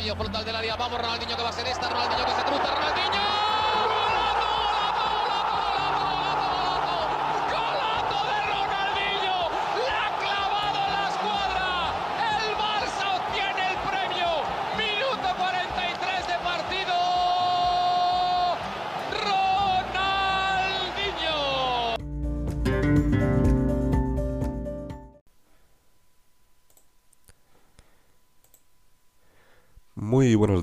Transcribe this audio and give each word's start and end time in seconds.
Ronaldinho 0.00 0.16
frontal 0.16 0.44
del 0.46 0.56
área. 0.56 0.76
Vamos, 0.76 0.98
Ronaldinho 0.98 1.36
que 1.36 1.42
va 1.42 1.50
a 1.50 1.52
ser 1.52 1.66
esta. 1.66 1.88
Ronaldinho 1.90 2.24
que 2.24 2.32
se 2.32 2.42
cruza. 2.44 2.74
Ronaldinho. 2.74 3.29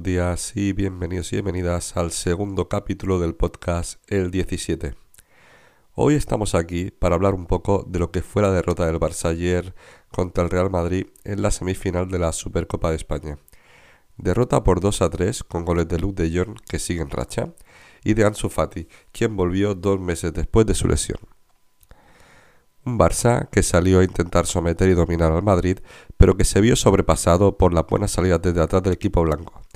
Días 0.07 0.53
y 0.55 0.71
bienvenidos 0.71 1.33
y 1.33 1.35
bienvenidas 1.35 1.97
al 1.97 2.11
segundo 2.11 2.69
capítulo 2.69 3.19
del 3.19 3.35
podcast 3.35 4.01
El 4.09 4.31
17. 4.31 4.95
Hoy 5.95 6.15
estamos 6.15 6.55
aquí 6.55 6.91
para 6.91 7.15
hablar 7.15 7.33
un 7.33 7.45
poco 7.45 7.85
de 7.85 7.99
lo 7.99 8.09
que 8.09 8.21
fue 8.21 8.41
la 8.41 8.49
derrota 8.49 8.85
del 8.85 9.01
Barça 9.01 9.31
ayer 9.31 9.75
contra 10.09 10.45
el 10.45 10.49
Real 10.49 10.69
Madrid 10.69 11.07
en 11.25 11.41
la 11.41 11.51
semifinal 11.51 12.07
de 12.07 12.19
la 12.19 12.31
Supercopa 12.31 12.89
de 12.89 12.95
España. 12.95 13.37
Derrota 14.15 14.63
por 14.63 14.79
2 14.79 15.01
a 15.01 15.09
3 15.09 15.43
con 15.43 15.65
goles 15.65 15.89
de 15.89 15.99
Luke 15.99 16.23
de 16.23 16.39
Jong 16.39 16.55
que 16.69 16.79
sigue 16.79 17.01
en 17.01 17.09
racha 17.09 17.53
y 18.05 18.13
de 18.13 18.23
Ansu 18.23 18.47
Fati, 18.47 18.87
quien 19.11 19.35
volvió 19.35 19.75
dos 19.75 19.99
meses 19.99 20.31
después 20.31 20.65
de 20.65 20.73
su 20.73 20.87
lesión. 20.87 21.19
Un 22.85 22.97
Barça 22.97 23.49
que 23.49 23.61
salió 23.61 23.99
a 23.99 24.05
intentar 24.05 24.45
someter 24.45 24.87
y 24.87 24.93
dominar 24.93 25.33
al 25.33 25.43
Madrid, 25.43 25.79
pero 26.15 26.37
que 26.37 26.45
se 26.45 26.61
vio 26.61 26.77
sobrepasado 26.77 27.57
por 27.57 27.73
la 27.73 27.83
buena 27.83 28.07
salida 28.07 28.37
desde 28.37 28.61
atrás 28.61 28.83
del 28.83 28.93
equipo 28.93 29.21
blanco. 29.23 29.66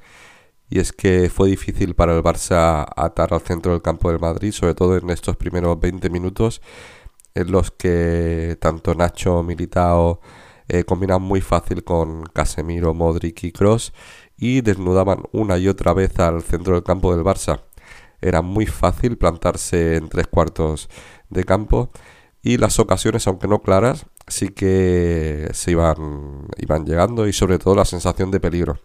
Y 0.72 0.80
es 0.80 0.94
que 0.94 1.30
fue 1.30 1.50
difícil 1.50 1.95
para 1.95 2.16
el 2.16 2.23
Barça 2.23 2.88
atar 2.95 3.33
al 3.33 3.41
centro 3.41 3.73
del 3.73 3.81
campo 3.81 4.09
del 4.09 4.22
Madrid, 4.22 4.53
sobre 4.53 4.73
todo 4.73 4.95
en 4.97 5.09
estos 5.09 5.36
primeros 5.36 5.78
20 5.78 6.09
minutos, 6.09 6.61
en 7.36 7.52
los 7.52 7.72
que 7.72 8.58
tanto 8.61 8.95
Nacho 8.95 9.44
Militao 9.44 10.22
eh, 10.69 10.86
combinan 10.86 11.22
muy 11.22 11.41
fácil 11.41 11.83
con 11.83 12.23
Casemiro, 12.23 12.94
Modric 12.94 13.44
y 13.44 13.52
Cross 13.52 13.91
y 14.38 14.61
desnudaban 14.61 15.23
una 15.33 15.58
y 15.58 15.67
otra 15.67 15.94
vez 15.94 16.17
al 16.19 16.41
centro 16.41 16.75
del 16.75 16.83
campo 16.83 17.13
del 17.13 17.25
Barça. 17.25 17.63
Era 18.22 18.41
muy 18.41 18.66
fácil 18.66 19.17
plantarse 19.17 19.97
en 19.97 20.08
tres 20.08 20.28
cuartos 20.28 20.89
de 21.30 21.44
campo 21.44 21.91
y 22.41 22.56
las 22.58 22.80
ocasiones, 22.80 23.28
aunque 23.28 23.50
no 23.50 23.61
claras, 23.61 24.06
sí 24.25 24.50
que 24.50 25.50
se 25.52 25.72
iban, 25.72 26.47
iban 26.58 26.85
llegando 26.85 27.28
y 27.28 27.33
sobre 27.33 27.59
todo 27.59 27.75
la 27.75 27.83
sensación 27.85 28.31
de 28.31 28.39
peligro. 28.39 28.80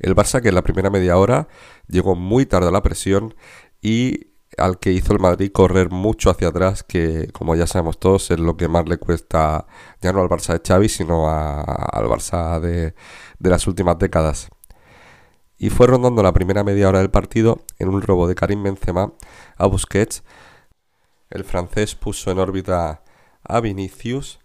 El 0.00 0.16
Barça 0.16 0.40
que 0.42 0.48
en 0.48 0.54
la 0.56 0.62
primera 0.62 0.90
media 0.90 1.16
hora 1.18 1.48
llegó 1.88 2.14
muy 2.16 2.46
tarde 2.46 2.68
a 2.68 2.72
la 2.72 2.82
presión 2.82 3.34
y 3.80 4.28
al 4.58 4.78
que 4.78 4.92
hizo 4.92 5.12
el 5.12 5.20
Madrid 5.20 5.52
correr 5.52 5.90
mucho 5.90 6.28
hacia 6.30 6.48
atrás, 6.48 6.82
que 6.82 7.28
como 7.32 7.54
ya 7.54 7.66
sabemos 7.66 8.00
todos 8.00 8.30
es 8.32 8.40
lo 8.40 8.56
que 8.56 8.66
más 8.68 8.88
le 8.88 8.98
cuesta 8.98 9.66
ya 10.00 10.12
no 10.12 10.20
al 10.20 10.28
Barça 10.28 10.54
de 10.54 10.60
Xavi, 10.66 10.88
sino 10.88 11.28
a- 11.28 11.60
al 11.62 12.06
Barça 12.06 12.58
de, 12.60 12.94
de 13.38 13.50
las 13.50 13.66
últimas 13.66 13.98
décadas. 13.98 14.48
Y 15.58 15.70
fue 15.70 15.86
rondando 15.86 16.22
la 16.22 16.32
primera 16.32 16.64
media 16.64 16.88
hora 16.88 17.00
del 17.00 17.10
partido 17.10 17.60
en 17.78 17.88
un 17.90 18.00
robo 18.02 18.26
de 18.26 18.34
Karim 18.34 18.62
Benzema 18.62 19.12
a 19.56 19.66
Busquets. 19.66 20.22
El 21.28 21.44
francés 21.44 21.94
puso 21.94 22.30
en 22.30 22.38
órbita 22.38 23.02
a 23.44 23.60
Vinicius, 23.60 24.40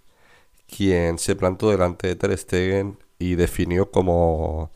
quien 0.68 1.18
se 1.18 1.36
plantó 1.36 1.70
delante 1.72 2.08
de 2.08 2.16
Ter 2.16 2.38
Stegen 2.38 3.00
y 3.18 3.36
definió 3.36 3.92
como 3.92 4.72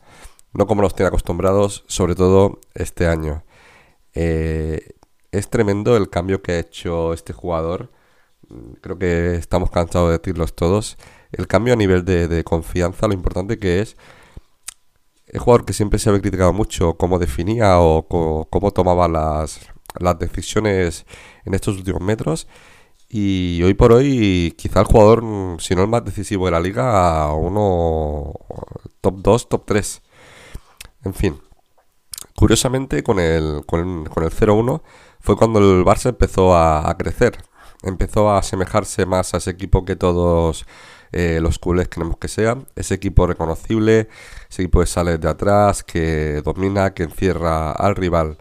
no 0.52 0.66
como 0.66 0.82
nos 0.82 0.94
tiene 0.94 1.08
acostumbrados, 1.08 1.84
sobre 1.86 2.14
todo 2.14 2.60
este 2.74 3.06
año. 3.06 3.44
Eh, 4.14 4.90
es 5.32 5.48
tremendo 5.50 5.96
el 5.96 6.10
cambio 6.10 6.42
que 6.42 6.52
ha 6.52 6.58
hecho 6.58 7.12
este 7.12 7.32
jugador. 7.32 7.90
Mm, 8.48 8.72
Creo 8.80 8.98
que 8.98 9.34
estamos 9.36 9.70
cansados 9.70 10.10
de 10.10 10.18
decirlos 10.18 10.54
todos. 10.54 10.96
El 11.32 11.46
cambio 11.46 11.74
a 11.74 11.76
nivel 11.76 12.04
de, 12.04 12.44
confianza, 12.44 13.06
lo 13.06 13.14
importante 13.14 13.58
que 13.58 13.80
es. 13.80 13.96
El 15.26 15.40
jugador 15.40 15.64
que 15.64 15.72
siempre 15.72 15.98
se 15.98 16.08
había 16.10 16.20
criticado 16.22 16.52
mucho 16.52 16.94
cómo 16.94 17.18
definía 17.18 17.78
o 17.80 18.08
cómo 18.50 18.72
tomaba 18.72 19.06
las, 19.08 19.60
las 19.98 20.18
decisiones 20.18 21.06
en 21.44 21.54
estos 21.54 21.76
últimos 21.76 22.00
metros. 22.00 22.48
Y 23.08 23.62
hoy 23.64 23.74
por 23.74 23.92
hoy, 23.92 24.54
quizá 24.56 24.80
el 24.80 24.86
jugador, 24.86 25.22
mm, 25.22 25.58
si 25.60 25.74
no 25.74 25.82
el 25.82 25.88
más 25.88 26.04
decisivo 26.04 26.46
de 26.46 26.52
la 26.52 26.60
liga, 26.60 27.32
uno 27.34 28.32
top 29.00 29.16
2, 29.22 29.48
top 29.48 29.64
3. 29.66 30.02
En 31.04 31.14
fin, 31.14 31.40
curiosamente 32.36 33.02
con 33.02 33.18
el, 33.18 33.62
con, 33.66 33.80
el 33.80 34.30
0-1 34.30 34.82
fue 35.20 35.36
cuando 35.36 35.58
el 35.60 35.84
Barça 35.84 36.10
empezó 36.10 36.54
a, 36.54 36.88
a 36.90 36.96
crecer. 36.96 37.38
Empezó 37.82 38.30
a 38.30 38.38
asemejarse 38.38 39.06
más 39.06 39.32
a 39.32 39.38
ese 39.38 39.50
equipo 39.50 39.84
que 39.86 39.96
todos 39.96 40.66
eh, 41.12 41.40
los 41.40 41.58
culés 41.58 41.88
queremos 41.88 42.18
que 42.18 42.28
sea. 42.28 42.58
Ese 42.76 42.94
equipo 42.94 43.26
reconocible, 43.26 44.08
ese 44.48 44.62
equipo 44.62 44.80
que 44.80 44.86
sale 44.86 45.18
de 45.18 45.28
atrás, 45.28 45.82
que 45.82 46.42
domina, 46.44 46.94
que 46.94 47.04
encierra 47.04 47.72
al 47.72 47.96
rival. 47.96 48.38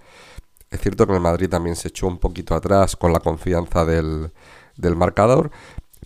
Es 0.71 0.81
cierto 0.81 1.07
que 1.07 1.13
el 1.13 1.19
Madrid 1.21 1.49
también 1.49 1.75
se 1.75 1.87
echó 1.89 2.07
un 2.07 2.19
poquito 2.19 2.55
atrás 2.55 2.95
con 2.95 3.13
la 3.13 3.19
confianza 3.19 3.85
del, 3.85 4.31
del 4.77 4.95
marcador, 4.95 5.51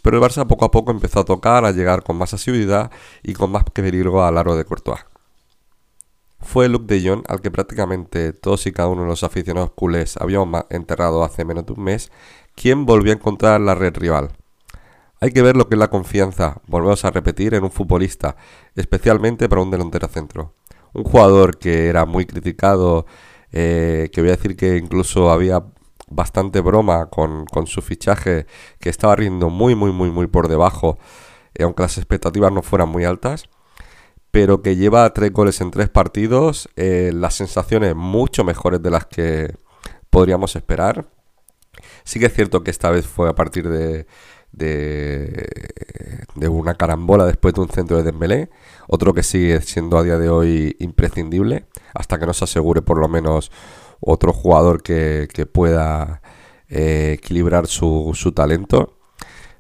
pero 0.02 0.18
el 0.18 0.24
Barça 0.24 0.48
poco 0.48 0.66
a 0.66 0.72
poco 0.72 0.92
empezó 0.92 1.22
a 1.22 1.26
tocar, 1.26 1.66
a 1.66 1.72
llegar 1.72 2.04
con 2.04 2.18
más 2.18 2.34
asiduidad 2.34 2.92
y 3.24 3.34
con 3.34 3.52
más 3.52 3.64
peligro 3.66 4.24
al 4.24 4.38
aro 4.38 4.56
de 4.56 4.66
Courtois. 4.66 5.06
Fue 6.44 6.68
Luke 6.68 6.94
de 6.94 7.08
Jong 7.08 7.24
al 7.28 7.42
que 7.42 7.52
prácticamente 7.52 8.34
todos 8.34 8.68
y 8.68 8.72
cada 8.74 8.90
uno 8.90 9.04
de 9.04 9.08
los 9.08 9.24
aficionados 9.24 9.72
culés 9.72 10.18
habíamos 10.18 10.66
enterrado 10.70 11.24
hace 11.24 11.46
menos 11.46 11.66
de 11.66 11.74
un 11.74 11.84
mes, 11.84 12.12
quien 12.54 12.86
volvió 12.86 13.14
a 13.14 13.16
encontrar 13.16 13.62
la 13.62 13.76
red 13.76 13.96
rival. 13.96 14.32
Hay 15.22 15.32
que 15.32 15.42
ver 15.42 15.56
lo 15.56 15.70
que 15.70 15.76
es 15.76 15.80
la 15.80 15.90
confianza, 15.90 16.62
volvemos 16.68 17.06
a 17.06 17.12
repetir, 17.12 17.54
en 17.54 17.64
un 17.64 17.72
futbolista, 17.72 18.36
especialmente 18.76 19.48
para 19.48 19.62
un 19.62 19.72
delantero 19.72 20.08
centro. 20.10 20.54
Un 20.94 21.06
jugador 21.06 21.58
que 21.58 21.88
era 21.88 22.06
muy 22.06 22.26
criticado, 22.26 23.06
eh, 23.54 24.10
que 24.12 24.22
voy 24.22 24.30
a 24.30 24.36
decir 24.36 24.58
que 24.58 24.78
incluso 24.78 25.32
había 25.32 25.64
bastante 26.10 26.60
broma 26.60 27.06
con, 27.10 27.46
con 27.46 27.68
su 27.68 27.82
fichaje, 27.82 28.48
que 28.80 28.90
estaba 28.90 29.16
riendo 29.16 29.50
muy, 29.50 29.76
muy, 29.76 29.94
muy, 29.94 30.12
muy 30.12 30.28
por 30.28 30.50
debajo, 30.50 31.00
eh, 31.56 31.64
aunque 31.64 31.84
las 31.84 31.98
expectativas 31.98 32.52
no 32.52 32.62
fueran 32.62 32.90
muy 32.90 33.06
altas 33.06 33.46
pero 34.34 34.64
que 34.64 34.76
lleva 34.76 35.14
tres 35.14 35.32
goles 35.32 35.62
en 35.62 35.70
tres 35.70 35.90
partidos, 35.90 36.68
eh, 36.76 37.12
las 37.14 37.36
sensaciones 37.36 37.94
mucho 37.96 38.44
mejores 38.44 38.82
de 38.82 38.90
las 38.90 39.06
que 39.06 39.56
podríamos 40.10 40.56
esperar. 40.56 41.06
Sí 42.04 42.20
que 42.20 42.26
es 42.26 42.34
cierto 42.34 42.64
que 42.64 42.72
esta 42.72 42.90
vez 42.90 43.06
fue 43.06 43.30
a 43.30 43.36
partir 43.36 43.70
de, 43.70 44.08
de, 44.54 46.48
una 46.50 46.74
carambola 46.74 47.28
después 47.28 47.54
de 47.54 47.62
un 47.62 47.70
centro 47.70 47.98
de 47.98 48.02
Dembélé, 48.02 48.50
otro 48.88 49.14
que 49.14 49.22
sigue 49.22 49.62
siendo 49.62 50.00
a 50.00 50.04
día 50.04 50.18
de 50.18 50.30
hoy 50.30 50.78
imprescindible, 50.80 51.68
hasta 51.94 52.18
que 52.18 52.26
no 52.26 52.34
se 52.34 52.46
asegure 52.46 52.82
por 52.82 52.98
lo 52.98 53.08
menos 53.08 53.52
otro 54.00 54.34
jugador 54.34 54.82
que, 54.82 55.28
que 55.32 55.46
pueda 55.46 56.24
eh, 56.70 57.18
equilibrar 57.20 57.68
su, 57.68 58.10
su 58.16 58.32
talento. 58.32 58.98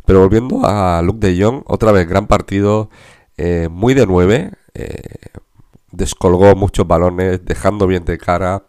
Pero 0.07 0.21
volviendo 0.21 0.61
a 0.63 0.99
Luke 1.03 1.27
de 1.27 1.39
Jong, 1.43 1.61
otra 1.67 1.91
vez 1.91 2.09
gran 2.09 2.25
partido, 2.25 2.89
eh, 3.37 3.67
muy 3.69 3.93
de 3.93 4.07
9, 4.07 4.51
descolgó 5.91 6.55
muchos 6.55 6.87
balones, 6.87 7.45
dejando 7.45 7.87
bien 7.87 8.03
de 8.05 8.17
cara, 8.17 8.63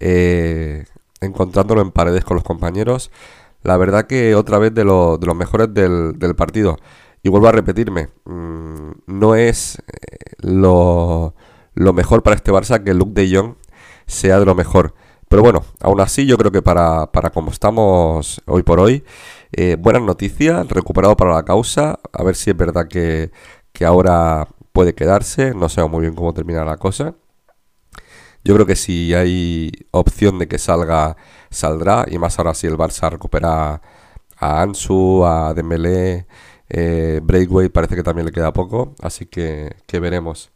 eh, 0.00 0.84
encontrándolo 1.20 1.82
en 1.82 1.90
paredes 1.90 2.24
con 2.24 2.36
los 2.36 2.44
compañeros. 2.44 3.10
La 3.62 3.76
verdad 3.76 4.06
que 4.06 4.34
otra 4.34 4.58
vez 4.58 4.72
de, 4.74 4.84
lo- 4.84 5.18
los 5.20 5.36
mejores 5.36 5.72
del, 5.74 6.14
partido. 6.36 6.78
Y 7.22 7.28
vuelvo 7.28 7.48
a 7.48 7.52
repetirme, 7.52 8.08
mm, 8.24 8.90
no 9.06 9.34
es 9.34 9.76
eh, 9.88 10.16
lo, 10.40 11.34
mejor 11.74 12.22
para 12.22 12.36
este 12.36 12.50
Barça 12.52 12.82
que 12.82 12.94
Luke 12.94 13.12
de 13.12 13.36
Jong 13.36 13.56
sea 14.06 14.38
de 14.38 14.46
lo 14.46 14.54
mejor. 14.54 14.94
Pero 15.28 15.42
bueno, 15.42 15.62
aún 15.80 16.00
así 16.00 16.26
yo 16.26 16.38
creo 16.38 16.50
que 16.50 16.62
para, 16.62 17.12
para 17.12 17.30
como 17.30 17.50
estamos 17.50 18.40
hoy 18.46 18.62
por 18.62 18.80
hoy, 18.80 19.04
eh, 19.52 19.76
buenas 19.78 20.02
noticias, 20.02 20.66
recuperado 20.68 21.16
para 21.16 21.34
la 21.34 21.44
causa, 21.44 21.98
a 22.12 22.22
ver 22.24 22.34
si 22.36 22.50
es 22.50 22.56
verdad 22.56 22.88
que, 22.88 23.30
que 23.72 23.84
ahora 23.84 24.48
puede 24.80 24.94
quedarse, 24.94 25.52
no 25.52 25.68
sé 25.68 25.84
muy 25.84 26.00
bien 26.00 26.14
cómo 26.14 26.32
termina 26.32 26.64
la 26.64 26.78
cosa. 26.78 27.14
Yo 28.42 28.54
creo 28.54 28.64
que 28.64 28.76
si 28.76 29.12
hay 29.12 29.70
opción 29.90 30.38
de 30.38 30.48
que 30.48 30.58
salga, 30.58 31.18
saldrá, 31.50 32.06
y 32.10 32.16
más 32.16 32.38
ahora 32.38 32.54
si 32.54 32.66
el 32.66 32.78
Barça 32.78 33.10
recupera 33.10 33.82
a 34.38 34.62
Ansu, 34.62 35.22
a 35.26 35.52
Dembélé, 35.52 36.26
eh, 36.70 37.20
Breakaway 37.22 37.68
parece 37.68 37.94
que 37.94 38.02
también 38.02 38.24
le 38.24 38.32
queda 38.32 38.54
poco, 38.54 38.94
así 39.02 39.26
que 39.26 39.76
veremos. 40.00 40.50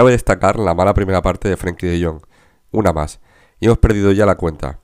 Cabe 0.00 0.12
destacar 0.12 0.58
la 0.58 0.72
mala 0.72 0.94
primera 0.94 1.20
parte 1.20 1.50
de 1.50 1.58
Frenkie 1.58 1.86
de 1.86 2.02
Jong, 2.02 2.22
una 2.70 2.94
más, 2.94 3.20
y 3.60 3.66
hemos 3.66 3.76
perdido 3.76 4.12
ya 4.12 4.24
la 4.24 4.36
cuenta. 4.36 4.80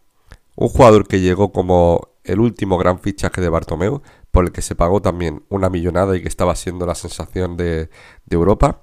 Un 0.57 0.69
jugador 0.69 1.09
que 1.09 1.21
llegó 1.21 1.53
como 1.53 2.11
el 2.23 2.39
último 2.39 2.77
gran 2.77 2.99
fichaje 2.99 3.41
de 3.41 3.49
Bartomeu, 3.49 4.03
por 4.31 4.45
el 4.45 4.53
que 4.53 4.61
se 4.61 4.75
pagó 4.75 5.01
también 5.01 5.43
una 5.49 5.71
millonada 5.71 6.15
y 6.19 6.21
que 6.21 6.29
estaba 6.29 6.55
siendo 6.55 6.85
la 6.85 6.95
sensación 6.95 7.57
de, 7.57 7.89
de 8.27 8.37
Europa, 8.37 8.83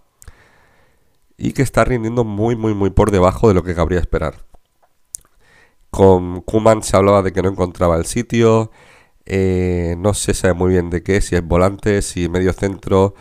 y 1.38 1.54
que 1.54 1.62
está 1.62 1.86
rindiendo 1.86 2.24
muy, 2.24 2.56
muy, 2.56 2.74
muy 2.74 2.90
por 2.90 3.12
debajo 3.12 3.48
de 3.48 3.54
lo 3.54 3.62
que 3.62 3.76
cabría 3.76 4.00
esperar. 4.00 4.44
Con 5.92 6.42
Kuman 6.42 6.82
se 6.82 6.98
hablaba 6.98 7.22
de 7.22 7.32
que 7.32 7.44
no 7.44 7.50
encontraba 7.50 7.96
el 7.96 8.06
sitio, 8.06 8.72
eh, 9.28 9.94
no 10.00 10.16
se 10.16 10.34
sabe 10.34 10.56
muy 10.56 10.72
bien 10.72 10.90
de 10.90 11.04
qué, 11.04 11.22
si 11.22 11.36
es 11.36 11.46
volante, 11.46 12.02
si 12.02 12.28
medio 12.28 12.54
centro, 12.54 13.14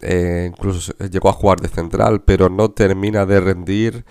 eh, 0.00 0.50
incluso 0.50 0.92
llegó 1.10 1.28
a 1.28 1.32
jugar 1.32 1.60
de 1.60 1.68
central, 1.68 2.22
pero 2.24 2.48
no 2.48 2.70
termina 2.70 3.26
de 3.26 3.40
rendir 3.40 4.04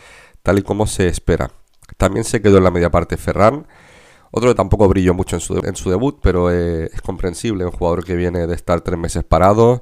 tal 0.43 0.59
y 0.59 0.63
como 0.63 0.87
se 0.87 1.07
espera. 1.07 1.51
También 1.97 2.23
se 2.23 2.41
quedó 2.41 2.57
en 2.57 2.63
la 2.63 2.71
media 2.71 2.91
parte 2.91 3.17
Ferran, 3.17 3.67
otro 4.31 4.49
que 4.49 4.55
tampoco 4.55 4.87
brilló 4.89 5.13
mucho 5.13 5.37
en 5.37 5.39
su, 5.39 5.57
en 5.57 5.75
su 5.75 5.89
debut, 5.89 6.19
pero 6.21 6.51
eh, 6.51 6.89
es 6.93 7.01
comprensible, 7.01 7.65
un 7.65 7.71
jugador 7.71 8.03
que 8.03 8.15
viene 8.15 8.47
de 8.47 8.55
estar 8.55 8.81
tres 8.81 8.99
meses 8.99 9.23
parado, 9.23 9.81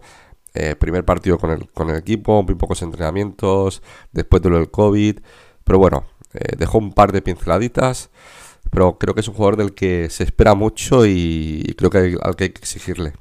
eh, 0.53 0.75
primer 0.75 1.05
partido 1.05 1.39
con 1.39 1.49
el, 1.49 1.71
con 1.71 1.89
el 1.89 1.95
equipo, 1.95 2.43
muy 2.43 2.55
pocos 2.55 2.81
entrenamientos, 2.83 3.81
después 4.11 4.41
de 4.43 4.49
lo 4.49 4.57
del 4.57 4.69
COVID, 4.69 5.19
pero 5.63 5.79
bueno, 5.79 6.05
eh, 6.33 6.55
dejó 6.57 6.77
un 6.77 6.93
par 6.93 7.11
de 7.11 7.21
pinceladitas, 7.21 8.11
pero 8.69 8.97
creo 8.99 9.15
que 9.15 9.21
es 9.21 9.27
un 9.27 9.33
jugador 9.33 9.57
del 9.57 9.73
que 9.73 10.09
se 10.09 10.23
espera 10.23 10.53
mucho 10.55 11.05
y, 11.05 11.73
creo 11.77 11.89
que 11.89 11.97
hay, 11.97 12.15
al 12.21 12.35
que 12.35 12.45
hay 12.45 12.49
que 12.51 12.59
exigirle. 12.59 13.13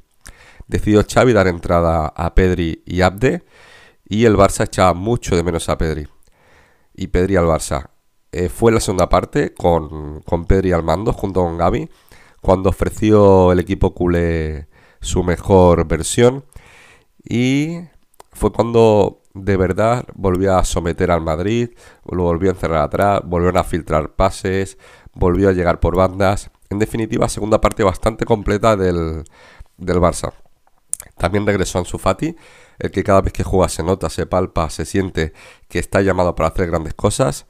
Decidió 0.72 1.04
Xavi 1.06 1.34
dar 1.34 1.48
entrada 1.48 2.06
a 2.06 2.34
Pedri 2.34 2.82
y 2.86 3.02
Abde 3.02 3.44
y 4.08 4.24
el 4.24 4.38
Barça 4.38 4.64
echaba 4.64 4.94
mucho 4.94 5.36
de 5.36 5.42
menos 5.42 5.68
a 5.68 5.76
Pedri 5.76 6.08
y 6.94 7.08
Pedri 7.08 7.36
al 7.36 7.44
Barça. 7.44 7.90
Eh, 8.32 8.48
fue 8.48 8.72
la 8.72 8.80
segunda 8.80 9.10
parte 9.10 9.52
con, 9.52 10.22
con 10.22 10.46
Pedri 10.46 10.72
al 10.72 10.82
mando 10.82 11.12
junto 11.12 11.42
con 11.42 11.58
Gaby 11.58 11.90
cuando 12.40 12.70
ofreció 12.70 13.52
el 13.52 13.58
equipo 13.58 13.92
culé 13.92 14.68
su 15.02 15.22
mejor 15.22 15.86
versión 15.86 16.46
y 17.22 17.80
fue 18.32 18.50
cuando 18.50 19.20
de 19.34 19.58
verdad 19.58 20.06
volvió 20.14 20.56
a 20.56 20.64
someter 20.64 21.10
al 21.10 21.20
Madrid, 21.20 21.68
lo 22.10 22.22
volvió 22.22 22.48
a 22.48 22.54
encerrar 22.54 22.80
atrás, 22.80 23.20
volvieron 23.26 23.58
a 23.58 23.64
filtrar 23.64 24.14
pases, 24.14 24.78
volvió 25.12 25.50
a 25.50 25.52
llegar 25.52 25.80
por 25.80 25.96
bandas. 25.96 26.50
En 26.70 26.78
definitiva, 26.78 27.28
segunda 27.28 27.60
parte 27.60 27.84
bastante 27.84 28.24
completa 28.24 28.74
del, 28.74 29.24
del 29.76 29.98
Barça. 29.98 30.32
También 31.22 31.46
regresó 31.46 31.78
Ansu 31.78 31.98
Fati, 31.98 32.34
el 32.80 32.90
que 32.90 33.04
cada 33.04 33.20
vez 33.20 33.32
que 33.32 33.44
juega 33.44 33.68
se 33.68 33.84
nota, 33.84 34.10
se 34.10 34.26
palpa, 34.26 34.68
se 34.70 34.84
siente 34.84 35.32
que 35.68 35.78
está 35.78 36.00
llamado 36.00 36.34
para 36.34 36.48
hacer 36.48 36.66
grandes 36.66 36.94
cosas. 36.94 37.46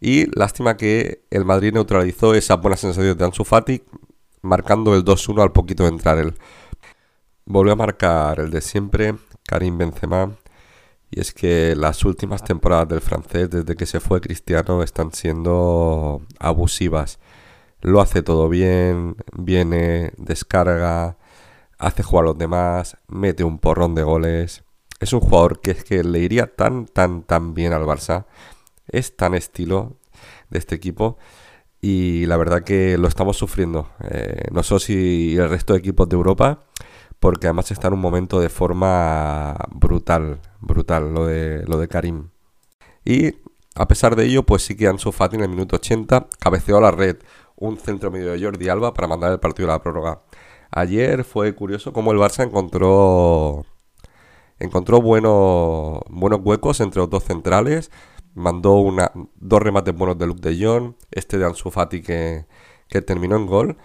Y 0.00 0.24
lástima 0.34 0.78
que 0.78 1.22
el 1.28 1.44
Madrid 1.44 1.74
neutralizó 1.74 2.34
esa 2.34 2.56
buena 2.56 2.78
sensación 2.78 3.18
de 3.18 3.24
Ansu 3.26 3.44
Fati, 3.44 3.82
marcando 4.40 4.94
el 4.94 5.04
2-1 5.04 5.42
al 5.42 5.52
poquito 5.52 5.82
de 5.82 5.90
entrar 5.90 6.16
él. 6.16 6.32
Volvió 7.44 7.74
a 7.74 7.76
marcar 7.76 8.40
el 8.40 8.50
de 8.50 8.62
siempre, 8.62 9.16
Karim 9.46 9.76
Benzema. 9.76 10.30
Y 11.10 11.20
es 11.20 11.34
que 11.34 11.76
las 11.76 12.06
últimas 12.06 12.42
temporadas 12.42 12.88
del 12.88 13.02
francés, 13.02 13.50
desde 13.50 13.76
que 13.76 13.84
se 13.84 14.00
fue 14.00 14.22
Cristiano, 14.22 14.82
están 14.82 15.12
siendo 15.12 16.22
abusivas. 16.38 17.18
Lo 17.82 18.00
hace 18.00 18.22
todo 18.22 18.48
bien, 18.48 19.16
viene, 19.36 20.14
descarga, 20.16 21.18
hace 21.78 22.02
jugar 22.02 22.24
a 22.24 22.28
los 22.28 22.38
demás, 22.38 22.96
mete 23.08 23.44
un 23.44 23.58
porrón 23.58 23.94
de 23.94 24.02
goles. 24.02 24.64
Es 25.00 25.12
un 25.12 25.20
jugador 25.20 25.60
que 25.60 25.72
es 25.72 25.84
que 25.84 26.04
le 26.04 26.20
iría 26.20 26.54
tan, 26.54 26.86
tan, 26.86 27.22
tan 27.22 27.54
bien 27.54 27.72
al 27.72 27.84
Barça. 27.84 28.26
Es 28.88 29.16
tan 29.16 29.34
estilo 29.34 29.96
de 30.50 30.58
este 30.58 30.74
equipo. 30.74 31.18
Y 31.80 32.26
la 32.26 32.36
verdad 32.36 32.62
que 32.62 32.96
lo 32.96 33.08
estamos 33.08 33.36
sufriendo. 33.36 33.90
Eh, 34.10 34.48
no 34.50 34.62
sé 34.62 34.78
si 34.78 35.36
el 35.36 35.50
resto 35.50 35.74
de 35.74 35.80
equipos 35.80 36.08
de 36.08 36.16
Europa, 36.16 36.64
porque 37.20 37.46
además 37.46 37.70
está 37.70 37.88
en 37.88 37.94
un 37.94 38.00
momento 38.00 38.40
de 38.40 38.48
forma 38.48 39.56
brutal, 39.70 40.40
brutal 40.60 41.12
lo 41.12 41.26
de, 41.26 41.64
lo 41.66 41.78
de 41.78 41.88
Karim. 41.88 42.30
Y 43.04 43.34
a 43.74 43.88
pesar 43.88 44.16
de 44.16 44.24
ello, 44.24 44.44
pues 44.44 44.62
sí 44.62 44.76
que 44.76 44.86
Ansu 44.86 45.12
Fati 45.12 45.36
en 45.36 45.42
el 45.42 45.48
minuto 45.48 45.76
80 45.76 46.28
cabeceó 46.38 46.78
a 46.78 46.80
la 46.80 46.90
red 46.90 47.16
un 47.56 47.76
centro 47.76 48.10
medio 48.10 48.32
de 48.32 48.42
Jordi 48.42 48.68
Alba 48.68 48.94
para 48.94 49.08
mandar 49.08 49.32
el 49.32 49.40
partido 49.40 49.68
a 49.68 49.72
la 49.72 49.82
prórroga. 49.82 50.22
Ayer 50.76 51.22
fue 51.22 51.54
curioso 51.54 51.92
cómo 51.92 52.10
el 52.10 52.18
Barça 52.18 52.42
encontró 52.44 53.64
encontró 54.58 55.00
buenos, 55.00 56.00
buenos 56.10 56.40
huecos 56.42 56.80
entre 56.80 57.00
los 57.00 57.08
dos 57.08 57.22
centrales. 57.22 57.92
Mandó 58.34 58.74
una, 58.78 59.12
dos 59.36 59.62
remates 59.62 59.94
buenos 59.94 60.18
de 60.18 60.26
Luke 60.26 60.40
de 60.40 60.64
Jong, 60.64 60.94
este 61.12 61.38
de 61.38 61.46
Ansu 61.46 61.70
Fati 61.70 62.02
que, 62.02 62.46
que 62.88 63.02
terminó 63.02 63.36
en 63.36 63.46
gol. 63.46 63.76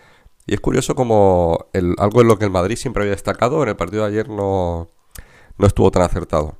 Y 0.47 0.55
es 0.55 0.59
curioso 0.61 0.95
como 0.95 1.67
el, 1.73 1.93
algo 1.99 2.21
en 2.21 2.27
lo 2.27 2.39
que 2.39 2.45
el 2.45 2.51
Madrid 2.51 2.75
siempre 2.75 3.03
había 3.03 3.13
destacado, 3.13 3.61
en 3.61 3.69
el 3.69 3.75
partido 3.75 4.01
de 4.01 4.09
ayer 4.09 4.27
no, 4.27 4.87
no 5.59 5.67
estuvo 5.67 5.91
tan 5.91 6.01
acertado. 6.01 6.55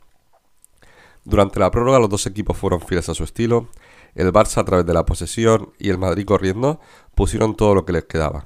Durante 1.24 1.60
la 1.60 1.72
prórroga 1.72 1.98
los 1.98 2.10
dos 2.10 2.28
equipos 2.28 2.56
fueron 2.56 2.81
fieles 2.81 3.10
a 3.10 3.16
su 3.16 3.24
estilo. 3.24 3.68
El 4.14 4.31
Barça 4.31 4.60
a 4.60 4.66
través 4.66 4.86
de 4.86 4.94
la 4.94 5.08
posesión 5.08 5.74
y 5.80 5.90
el 5.90 5.98
Madrid 5.98 6.26
corriendo 6.26 6.80
pusieron 7.16 7.56
todo 7.56 7.74
lo 7.74 7.84
que 7.84 7.94
les 7.94 8.06
quedaba. 8.06 8.46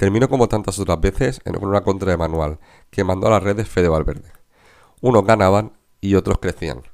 Terminó 0.00 0.30
como 0.30 0.48
tantas 0.48 0.78
otras 0.78 0.98
veces 0.98 1.42
en 1.44 1.62
una 1.62 1.82
contra 1.82 2.10
de 2.10 2.16
manual, 2.16 2.58
que 2.88 3.04
mandó 3.04 3.26
a 3.26 3.32
las 3.32 3.42
redes 3.42 3.68
Fede 3.68 3.90
Valverde. 3.90 4.32
Unos 5.02 5.26
ganaban 5.26 5.72
y 6.00 6.14
otros 6.14 6.38
crecían. 6.38 6.84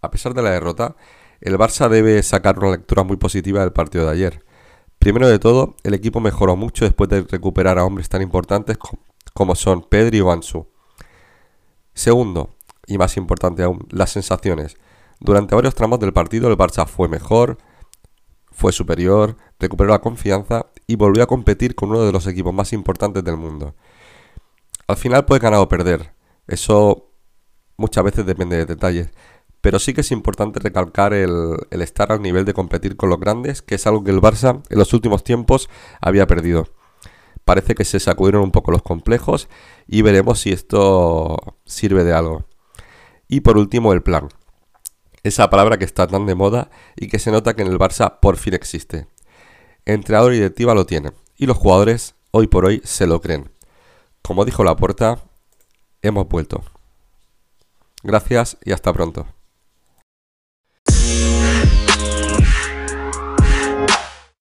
A 0.00 0.10
pesar 0.10 0.34
de 0.34 0.42
la 0.42 0.50
derrota, 0.50 0.96
el 1.40 1.56
Barça 1.56 1.88
debe 1.88 2.20
sacar 2.24 2.58
una 2.58 2.72
lectura 2.72 3.04
muy 3.04 3.16
positiva 3.16 3.60
del 3.60 3.72
partido 3.72 4.06
de 4.06 4.10
ayer. 4.10 4.44
Primero 4.98 5.28
de 5.28 5.38
todo, 5.38 5.76
el 5.84 5.94
equipo 5.94 6.18
mejoró 6.18 6.56
mucho 6.56 6.84
después 6.84 7.08
de 7.08 7.20
recuperar 7.20 7.78
a 7.78 7.84
hombres 7.84 8.08
tan 8.08 8.22
importantes 8.22 8.76
como 9.32 9.54
son 9.54 9.82
Pedri 9.82 10.20
o 10.20 10.32
Ansu. 10.32 10.66
Segundo, 11.94 12.56
y 12.88 12.98
más 12.98 13.16
importante 13.16 13.62
aún, 13.62 13.86
las 13.90 14.10
sensaciones. 14.10 14.78
Durante 15.20 15.54
varios 15.54 15.76
tramos 15.76 16.00
del 16.00 16.12
partido 16.12 16.48
el 16.48 16.58
Barça 16.58 16.88
fue 16.88 17.06
mejor, 17.06 17.58
fue 18.52 18.72
superior, 18.72 19.36
recuperó 19.58 19.90
la 19.90 20.00
confianza 20.00 20.66
y 20.86 20.96
volvió 20.96 21.22
a 21.22 21.26
competir 21.26 21.74
con 21.74 21.90
uno 21.90 22.02
de 22.02 22.12
los 22.12 22.26
equipos 22.26 22.54
más 22.54 22.72
importantes 22.72 23.24
del 23.24 23.36
mundo. 23.36 23.74
Al 24.86 24.96
final 24.96 25.24
puede 25.24 25.40
ganar 25.40 25.60
o 25.60 25.68
perder, 25.68 26.12
eso 26.46 27.10
muchas 27.76 28.04
veces 28.04 28.26
depende 28.26 28.56
de 28.56 28.66
detalles, 28.66 29.10
pero 29.62 29.78
sí 29.78 29.94
que 29.94 30.02
es 30.02 30.10
importante 30.10 30.58
recalcar 30.58 31.14
el, 31.14 31.56
estar 31.70 32.12
al 32.12 32.20
nivel 32.20 32.44
de 32.44 32.52
competir 32.52 32.96
con 32.96 33.08
los 33.08 33.20
grandes, 33.20 33.62
que 33.62 33.76
es 33.76 33.86
algo 33.86 34.02
que 34.02 34.10
el 34.10 34.20
Barça 34.20 34.60
en 34.68 34.78
los 34.78 34.92
últimos 34.92 35.22
tiempos 35.22 35.70
había 36.00 36.26
perdido. 36.26 36.68
Parece 37.44 37.74
que 37.74 37.84
se 37.84 38.00
sacudieron 38.00 38.42
un 38.42 38.50
poco 38.50 38.72
los 38.72 38.82
complejos 38.82 39.48
y 39.86 40.02
veremos 40.02 40.40
si 40.40 40.50
esto 40.50 41.56
sirve 41.64 42.02
de 42.04 42.12
algo. 42.12 42.44
Y 43.28 43.40
por 43.40 43.56
último 43.56 43.92
el 43.92 44.02
plan 44.02 44.28
esa 45.22 45.50
palabra 45.50 45.78
que 45.78 45.84
está 45.84 46.06
tan 46.06 46.26
de 46.26 46.34
moda 46.34 46.70
y 46.96 47.08
que 47.08 47.18
se 47.18 47.30
nota 47.30 47.54
que 47.54 47.62
en 47.62 47.68
el 47.68 47.78
Barça 47.78 48.18
por 48.20 48.36
fin 48.36 48.54
existe. 48.54 49.06
Entrenador 49.84 50.32
y 50.32 50.36
directiva 50.36 50.74
lo 50.74 50.86
tienen, 50.86 51.14
y 51.36 51.46
los 51.46 51.56
jugadores 51.56 52.14
hoy 52.30 52.46
por 52.46 52.64
hoy 52.64 52.80
se 52.84 53.06
lo 53.06 53.20
creen. 53.20 53.50
Como 54.22 54.44
dijo 54.44 54.64
Laporta, 54.64 55.18
hemos 56.02 56.28
vuelto. 56.28 56.62
Gracias 58.02 58.56
y 58.64 58.72
hasta 58.72 58.92
pronto. 58.92 59.26